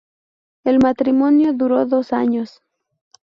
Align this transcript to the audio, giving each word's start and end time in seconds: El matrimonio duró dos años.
El 0.63 0.79
matrimonio 0.79 1.53
duró 1.53 1.85
dos 1.85 2.11
años. 2.11 2.63